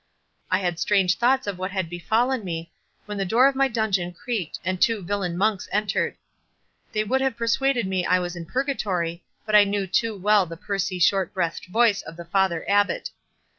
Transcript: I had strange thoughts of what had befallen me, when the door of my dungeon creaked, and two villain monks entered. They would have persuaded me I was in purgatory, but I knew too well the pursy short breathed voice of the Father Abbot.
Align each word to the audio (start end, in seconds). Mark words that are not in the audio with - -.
I 0.49 0.57
had 0.57 0.79
strange 0.79 1.19
thoughts 1.19 1.45
of 1.45 1.59
what 1.59 1.69
had 1.69 1.87
befallen 1.87 2.43
me, 2.43 2.71
when 3.05 3.19
the 3.19 3.23
door 3.23 3.47
of 3.47 3.53
my 3.53 3.67
dungeon 3.67 4.11
creaked, 4.13 4.59
and 4.65 4.81
two 4.81 5.03
villain 5.03 5.37
monks 5.37 5.69
entered. 5.71 6.15
They 6.91 7.03
would 7.03 7.21
have 7.21 7.37
persuaded 7.37 7.85
me 7.85 8.03
I 8.03 8.17
was 8.17 8.35
in 8.35 8.47
purgatory, 8.47 9.23
but 9.45 9.53
I 9.55 9.63
knew 9.63 9.85
too 9.85 10.17
well 10.17 10.47
the 10.47 10.57
pursy 10.57 10.97
short 10.97 11.35
breathed 11.35 11.67
voice 11.67 12.01
of 12.01 12.17
the 12.17 12.25
Father 12.25 12.65
Abbot. 12.67 13.11